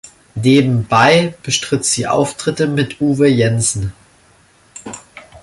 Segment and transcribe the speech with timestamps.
[0.33, 3.93] Nebenbei bestritt sie Auftritte mit Uwe Jensen.